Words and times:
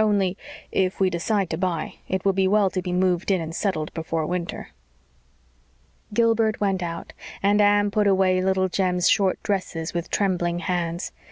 Only 0.00 0.38
if 0.70 1.00
we 1.00 1.10
decide 1.10 1.50
to 1.50 1.58
buy, 1.58 1.94
it 2.06 2.24
would 2.24 2.36
be 2.36 2.46
well 2.46 2.70
to 2.70 2.80
be 2.80 2.92
moved 2.92 3.32
in 3.32 3.40
and 3.40 3.52
settled 3.52 3.92
before 3.94 4.24
winter." 4.26 4.68
Gilbert 6.14 6.60
went 6.60 6.84
out, 6.84 7.12
and 7.42 7.60
Anne 7.60 7.90
put 7.90 8.06
away 8.06 8.40
Little 8.40 8.68
Jem's 8.68 9.08
short 9.08 9.42
dresses 9.42 9.94
with 9.94 10.08
trembling 10.08 10.60
hands. 10.60 11.10